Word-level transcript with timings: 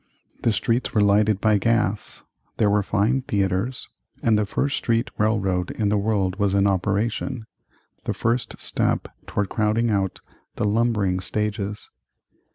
The 0.41 0.51
streets 0.51 0.95
were 0.95 1.03
lighted 1.03 1.39
by 1.39 1.59
gas; 1.59 2.23
there 2.57 2.71
were 2.71 2.81
fine 2.81 3.21
theatres; 3.21 3.87
and 4.23 4.35
the 4.35 4.47
first 4.47 4.77
street 4.77 5.11
railroad 5.19 5.69
in 5.69 5.89
the 5.89 5.97
world 5.99 6.37
was 6.37 6.55
in 6.55 6.65
operation 6.65 7.45
the 8.05 8.13
first 8.15 8.59
step 8.59 9.09
toward 9.27 9.49
crowding 9.49 9.91
out 9.91 10.19
the 10.55 10.65
lumbering 10.65 11.19
stages. 11.19 11.91